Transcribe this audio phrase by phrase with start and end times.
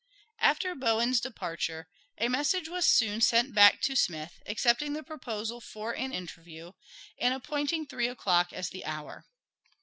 [0.39, 5.93] After Bowen's departure a message was soon sent back to Smith, accepting the proposal for
[5.93, 6.71] an interview,
[7.19, 9.25] and appointing three o'clock as the hour.